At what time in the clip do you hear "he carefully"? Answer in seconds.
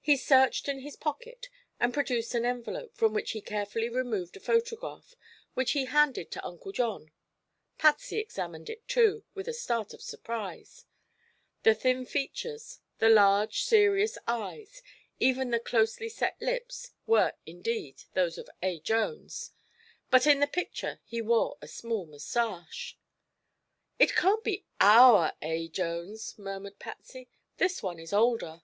3.32-3.88